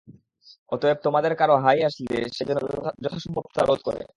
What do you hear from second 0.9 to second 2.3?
তোমাদের কারো হাই আসলে,